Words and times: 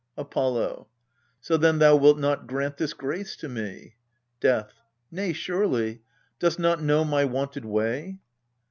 Apollo. 0.17 0.87
So 1.41 1.57
then 1.57 1.77
thou 1.77 1.95
wilt 1.95 2.17
not 2.17 2.47
grant 2.47 2.77
this 2.77 2.91
grace 2.91 3.35
to 3.35 3.47
me? 3.47 3.97
Death. 4.39 4.73
Nay 5.11 5.31
surely 5.31 6.01
dost 6.39 6.57
not 6.57 6.81
know 6.81 7.05
my 7.05 7.23
wonted 7.23 7.65
way 7.65 8.17